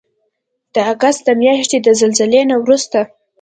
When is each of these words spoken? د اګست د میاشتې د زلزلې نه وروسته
د 0.73 0.75
اګست 0.93 1.21
د 1.25 1.29
میاشتې 1.41 1.77
د 1.83 1.87
زلزلې 2.01 2.41
نه 2.49 2.55
وروسته 2.63 2.99